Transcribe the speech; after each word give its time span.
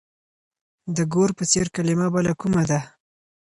د 0.95 0.97
ګور 1.13 1.29
په 1.37 1.43
څېر 1.51 1.67
کلمه 1.75 2.07
بله 2.15 2.31
کومه 2.41 2.63
ده؟ 2.69 2.79